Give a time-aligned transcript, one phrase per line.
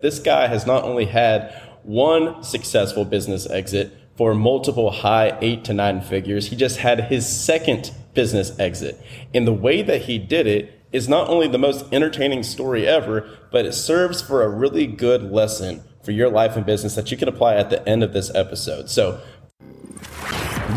[0.00, 1.52] This guy has not only had
[1.82, 7.26] one successful business exit for multiple high eight to nine figures, he just had his
[7.26, 9.02] second business exit.
[9.34, 13.28] And the way that he did it is not only the most entertaining story ever,
[13.50, 17.16] but it serves for a really good lesson for your life and business that you
[17.16, 18.88] can apply at the end of this episode.
[18.88, 19.20] So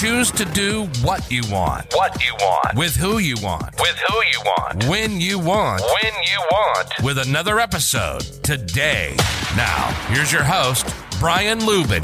[0.00, 1.92] Choose to do what you want.
[1.92, 2.74] What you want.
[2.74, 3.78] With who you want.
[3.78, 4.84] With who you want.
[4.86, 5.82] When you want.
[5.82, 6.88] When you want.
[7.02, 9.14] With another episode today.
[9.58, 10.86] Now, here's your host,
[11.18, 12.02] Brian Luebben.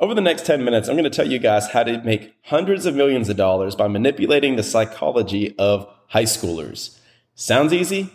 [0.00, 2.86] Over the next 10 minutes, I'm going to tell you guys how to make hundreds
[2.86, 6.98] of millions of dollars by manipulating the psychology of high schoolers.
[7.34, 8.10] Sounds easy?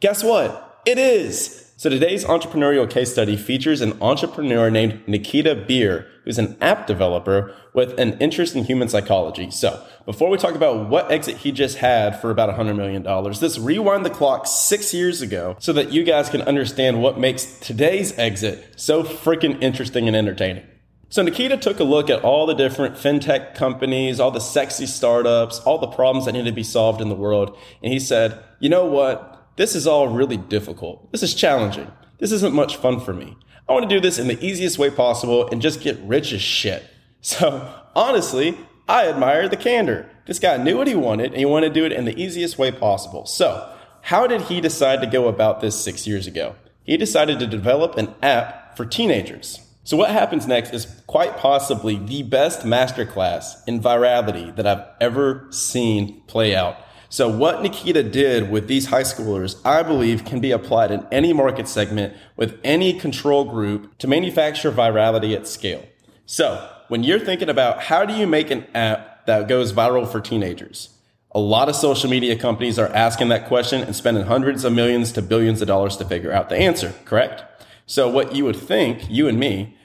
[0.00, 0.80] Guess what?
[0.86, 1.74] It is.
[1.76, 7.54] So today's entrepreneurial case study features an entrepreneur named Nikita Bier, who's an app developer
[7.74, 9.50] with an interest in human psychology.
[9.50, 13.58] So before we talk about what exit he just had for about $100 million, let's
[13.58, 18.18] rewind the clock six years ago so that you guys can understand what makes today's
[18.18, 20.64] exit so freaking interesting and entertaining.
[21.08, 25.60] So Nikita took a look at all the different fintech companies, all the sexy startups,
[25.60, 27.56] all the problems that need to be solved in the world.
[27.82, 29.50] And he said, you know what?
[29.56, 31.10] This is all really difficult.
[31.12, 31.90] This is challenging.
[32.18, 33.36] This isn't much fun for me.
[33.68, 36.42] I want to do this in the easiest way possible and just get rich as
[36.42, 36.84] shit.
[37.22, 38.56] So honestly,
[38.86, 40.08] I admire the candor.
[40.26, 42.56] This guy knew what he wanted and he wanted to do it in the easiest
[42.56, 43.26] way possible.
[43.26, 43.68] So
[44.02, 46.54] how did he decide to go about this six years ago?
[46.84, 49.65] He decided to develop an app for teenagers.
[49.86, 55.46] So what happens next is quite possibly the best masterclass in virality that I've ever
[55.50, 56.76] seen play out.
[57.08, 61.32] So what Nikita did with these high schoolers, I believe can be applied in any
[61.32, 65.86] market segment with any control group to manufacture virality at scale.
[66.24, 70.20] So when you're thinking about how do you make an app that goes viral for
[70.20, 70.88] teenagers?
[71.30, 75.12] A lot of social media companies are asking that question and spending hundreds of millions
[75.12, 77.44] to billions of dollars to figure out the answer, correct?
[77.86, 79.76] So what you would think, you and me,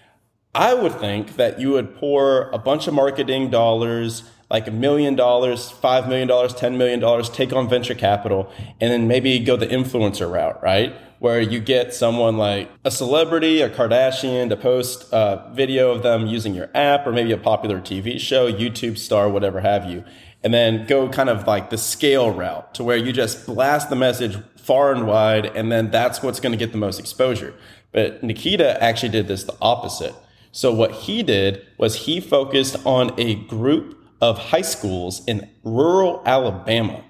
[0.53, 5.15] I would think that you would pour a bunch of marketing dollars like a million
[5.15, 8.51] dollars, five million dollars, ten million dollars, take on venture capital,
[8.81, 10.93] and then maybe go the influencer route, right?
[11.19, 16.27] Where you get someone like a celebrity, a Kardashian, to post a video of them
[16.27, 20.03] using your app, or maybe a popular TV show, YouTube star, whatever have you,
[20.43, 23.95] and then go kind of like the scale route to where you just blast the
[23.95, 27.53] message far and wide, and then that's what's going to get the most exposure.
[27.91, 30.15] But Nikita actually did this the opposite.
[30.51, 36.21] So what he did was he focused on a group of high schools in rural
[36.25, 37.03] Alabama.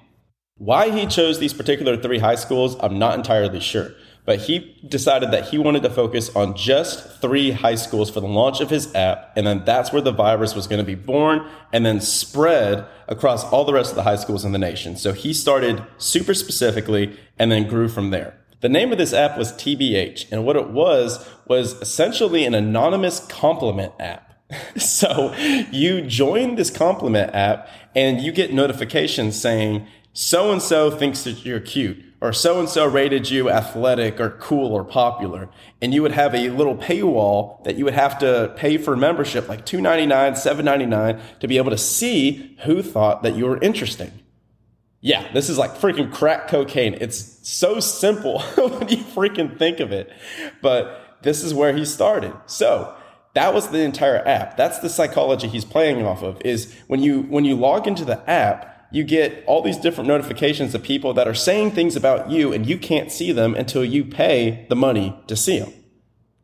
[0.58, 3.94] Why he chose these particular three high schools, I'm not entirely sure.
[4.26, 8.28] But he decided that he wanted to focus on just three high schools for the
[8.28, 9.34] launch of his app.
[9.36, 13.44] And then that's where the virus was going to be born and then spread across
[13.46, 14.96] all the rest of the high schools in the nation.
[14.96, 18.38] So he started super specifically and then grew from there.
[18.62, 20.32] The name of this app was TBH.
[20.32, 24.28] And what it was, was essentially an anonymous compliment app.
[24.78, 25.34] So
[25.72, 31.46] you join this compliment app and you get notifications saying, so and so thinks that
[31.46, 35.50] you're cute or so and so rated you athletic or cool or popular.
[35.82, 39.50] And you would have a little paywall that you would have to pay for membership,
[39.50, 44.12] like $2.99, $7.99 to be able to see who thought that you were interesting.
[45.02, 46.96] Yeah, this is like freaking crack cocaine.
[47.02, 50.12] It's so simple when you freaking think of it.
[50.62, 52.34] But this is where he started.
[52.46, 52.96] So
[53.34, 54.58] that was the entire app.
[54.58, 58.30] That's the psychology he's playing off of is when you, when you log into the
[58.30, 62.54] app, you get all these different notifications of people that are saying things about you
[62.54, 65.74] and you can't see them until you pay the money to see them.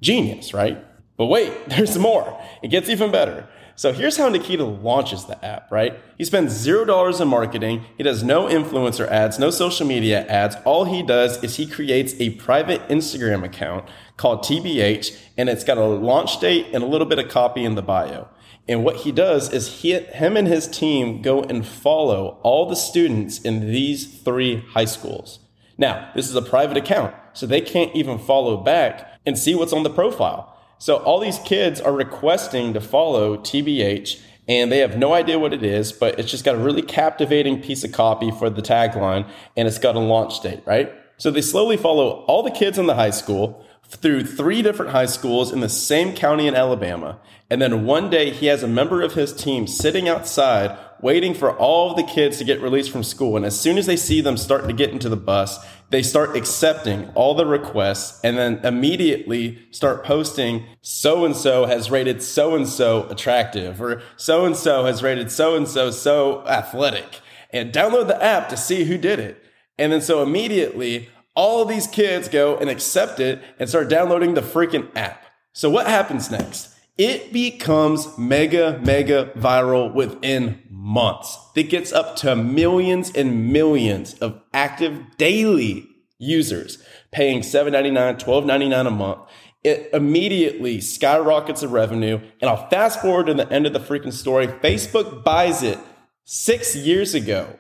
[0.02, 0.84] Genius, right?
[1.18, 2.42] But wait, there's more.
[2.64, 3.48] It gets even better.
[3.78, 6.00] So here's how Nikita launches the app, right?
[6.18, 7.86] He spends zero dollars in marketing.
[7.96, 10.56] He does no influencer ads, no social media ads.
[10.66, 13.88] All he does is he creates a private Instagram account
[14.18, 17.76] called TBH and it's got a launch date and a little bit of copy in
[17.76, 18.28] the bio.
[18.68, 22.76] And what he does is he, him and his team go and follow all the
[22.76, 25.38] students in these three high schools.
[25.78, 29.72] Now, this is a private account, so they can't even follow back and see what's
[29.72, 30.57] on the profile.
[30.80, 35.54] So all these kids are requesting to follow TBH and they have no idea what
[35.54, 39.28] it is, but it's just got a really captivating piece of copy for the tagline
[39.56, 40.92] and it's got a launch date, right?
[41.18, 45.06] So they slowly follow all the kids in the high school through three different high
[45.06, 47.20] schools in the same county in Alabama.
[47.50, 51.56] And then one day he has a member of his team sitting outside waiting for
[51.56, 53.38] all of the kids to get released from school.
[53.38, 55.60] And as soon as they see them starting to get into the bus,
[55.90, 61.90] they start accepting all the requests and then immediately start posting so and so has
[61.90, 66.46] rated so and so attractive or so and so has rated so and so so
[66.48, 67.22] athletic
[67.52, 69.42] and download the app to see who did it.
[69.78, 74.42] And then so immediately all these kids go and accept it and start downloading the
[74.42, 75.24] freaking app.
[75.54, 76.77] So what happens next?
[76.98, 81.38] It becomes mega, mega viral within months.
[81.56, 88.92] It gets up to millions and millions of active daily users paying $7.99, $12.99 a
[88.92, 89.20] month.
[89.64, 92.20] It immediately skyrockets the revenue.
[92.42, 94.48] And I'll fast forward to the end of the freaking story.
[94.48, 95.78] Facebook buys it
[96.24, 97.60] six years ago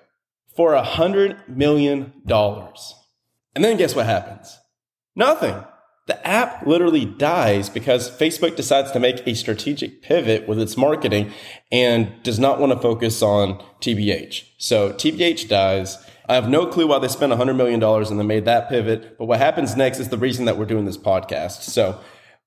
[0.55, 2.95] for a hundred million dollars.
[3.53, 4.57] And then guess what happens?
[5.15, 5.63] Nothing.
[6.07, 11.33] The app literally dies because Facebook decides to make a strategic pivot with its marketing
[11.69, 14.45] and does not want to focus on TBH.
[14.57, 15.97] So TBH dies.
[16.29, 19.17] I have no clue why they spent $100 million and they made that pivot.
[19.17, 21.63] But what happens next is the reason that we're doing this podcast.
[21.63, 21.99] So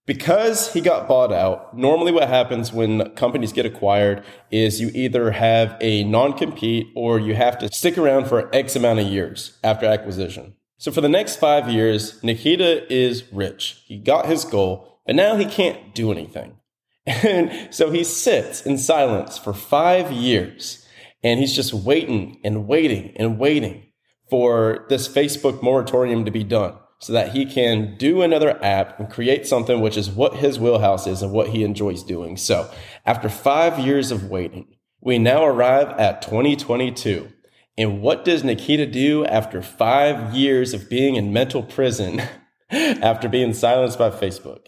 [0.06, 5.32] because he got bought out, normally what happens when companies get acquired is you either
[5.32, 9.58] have a non compete or you have to stick around for X amount of years
[9.62, 10.54] after acquisition.
[10.81, 13.82] So for the next five years, Nikita is rich.
[13.85, 16.56] He got his goal, but now he can't do anything.
[17.06, 20.87] And so he sits in silence for five years
[21.23, 23.88] and he's just waiting and waiting and waiting
[24.29, 29.11] for this Facebook moratorium to be done so that he can do another app and
[29.11, 32.37] create something which is what his wheelhouse is and what he enjoys doing.
[32.37, 32.71] So
[33.05, 37.32] after five years of waiting, we now arrive at 2022.
[37.81, 42.21] And what does Nikita do after five years of being in mental prison
[42.71, 44.67] after being silenced by Facebook?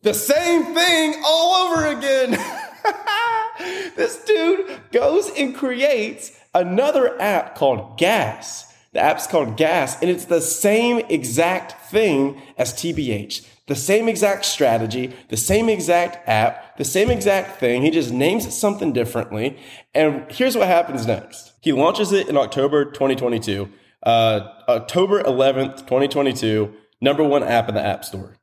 [0.00, 2.30] The same thing all over again.
[3.94, 8.74] this dude goes and creates another app called Gas.
[8.94, 13.46] The app's called Gas, and it's the same exact thing as TBH.
[13.70, 17.82] The same exact strategy, the same exact app, the same exact thing.
[17.82, 19.60] He just names it something differently.
[19.94, 21.52] And here's what happens next.
[21.60, 23.68] He launches it in October 2022,
[24.02, 28.34] uh, October 11th, 2022, number one app in the App Store.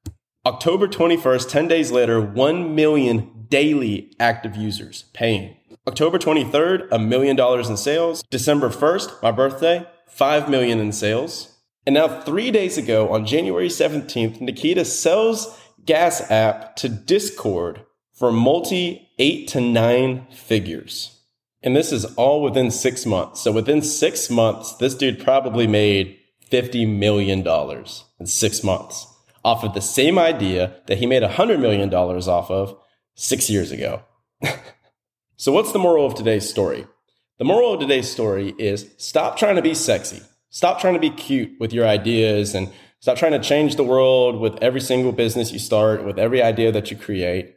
[0.45, 5.57] October 21st, 10 days later, 1 million daily active users paying.
[5.85, 8.23] October 23rd, a million dollars in sales.
[8.31, 11.56] December 1st, my birthday, 5 million in sales.
[11.87, 18.29] And now, three days ago, on January 17th, Nikita sells Gas app to Discord for
[18.29, 21.17] multi eight to nine figures.
[21.63, 23.39] And this is all within six months.
[23.39, 26.19] So within six months, this dude probably made
[26.51, 27.47] $50 million
[28.19, 29.07] in six months
[29.45, 32.77] off of the same idea that he made $100 million off of
[33.15, 34.01] six years ago.
[35.37, 36.85] so what's the moral of today's story?
[37.37, 40.21] The moral of today's story is stop trying to be sexy.
[40.49, 44.39] Stop trying to be cute with your ideas and stop trying to change the world
[44.39, 47.55] with every single business you start, with every idea that you create.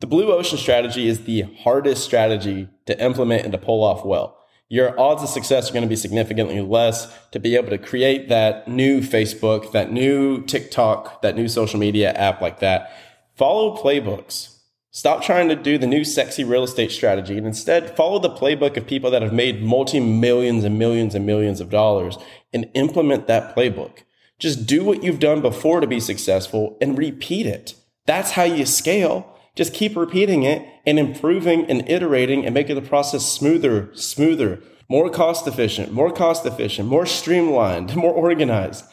[0.00, 4.38] The blue ocean strategy is the hardest strategy to implement and to pull off well.
[4.68, 8.28] Your odds of success are going to be significantly less to be able to create
[8.28, 12.92] that new Facebook, that new TikTok, that new social media app like that.
[13.34, 14.59] Follow playbooks.
[14.92, 18.76] Stop trying to do the new sexy real estate strategy and instead follow the playbook
[18.76, 22.18] of people that have made multi millions and millions and millions of dollars
[22.52, 23.98] and implement that playbook.
[24.40, 27.74] Just do what you've done before to be successful and repeat it.
[28.06, 29.36] That's how you scale.
[29.54, 35.08] Just keep repeating it and improving and iterating and making the process smoother, smoother, more
[35.08, 38.84] cost efficient, more cost efficient, more streamlined, more organized.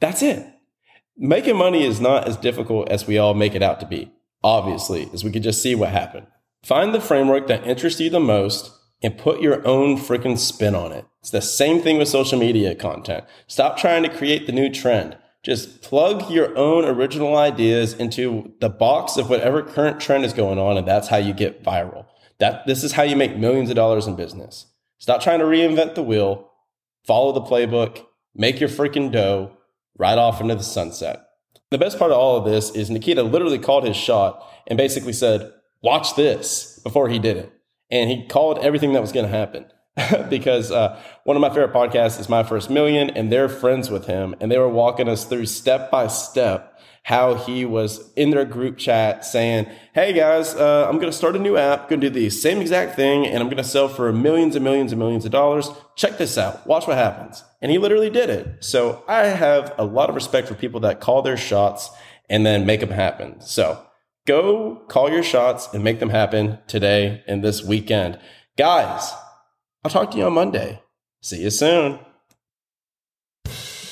[0.00, 0.46] That's it.
[1.14, 4.10] Making money is not as difficult as we all make it out to be
[4.44, 6.26] obviously, as we could just see what happened.
[6.64, 8.70] Find the framework that interests you the most
[9.02, 11.04] and put your own freaking spin on it.
[11.20, 13.24] It's the same thing with social media content.
[13.46, 15.16] Stop trying to create the new trend.
[15.42, 20.58] Just plug your own original ideas into the box of whatever current trend is going
[20.58, 22.06] on, and that's how you get viral.
[22.38, 24.66] That this is how you make millions of dollars in business.
[24.98, 26.50] Stop trying to reinvent the wheel.
[27.04, 28.04] Follow the playbook.
[28.36, 29.56] Make your freaking dough.
[29.98, 31.24] Ride off into the sunset.
[31.72, 35.14] The best part of all of this is Nikita literally called his shot and basically
[35.14, 35.50] said,
[35.82, 37.52] watch this before he did it.
[37.90, 39.64] And he called everything that was going to happen
[40.28, 44.04] because uh, one of my favorite podcasts is My First Million, and they're friends with
[44.04, 44.34] him.
[44.38, 48.76] And they were walking us through step by step how he was in their group
[48.76, 52.14] chat saying, Hey guys, uh, I'm going to start a new app, going to do
[52.14, 55.24] the same exact thing, and I'm going to sell for millions and millions and millions
[55.24, 55.70] of dollars.
[55.96, 56.66] Check this out.
[56.66, 57.42] Watch what happens.
[57.62, 58.62] And he literally did it.
[58.64, 61.90] So I have a lot of respect for people that call their shots
[62.28, 63.40] and then make them happen.
[63.40, 63.86] So
[64.26, 68.18] go call your shots and make them happen today and this weekend.
[68.58, 69.12] Guys,
[69.84, 70.82] I'll talk to you on Monday.
[71.22, 72.00] See you soon.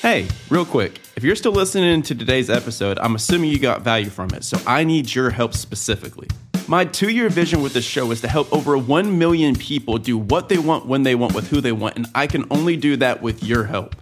[0.01, 4.09] Hey, real quick, if you're still listening to today's episode, I'm assuming you got value
[4.09, 6.27] from it, so I need your help specifically.
[6.71, 10.17] My two year vision with this show is to help over 1 million people do
[10.17, 12.95] what they want, when they want, with who they want, and I can only do
[12.95, 13.93] that with your help.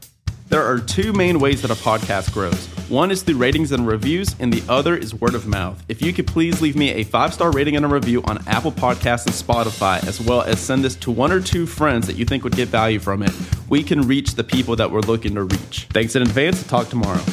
[0.49, 2.67] There are two main ways that a podcast grows.
[2.87, 5.83] One is through ratings and reviews, and the other is word of mouth.
[5.87, 8.71] If you could please leave me a five star rating and a review on Apple
[8.71, 12.25] Podcasts and Spotify, as well as send this to one or two friends that you
[12.25, 13.31] think would get value from it,
[13.67, 15.87] we can reach the people that we're looking to reach.
[15.89, 16.61] Thanks in advance.
[16.67, 17.23] Talk tomorrow.